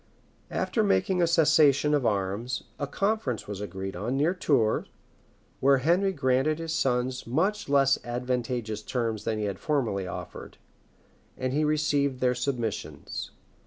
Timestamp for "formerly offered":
9.59-10.57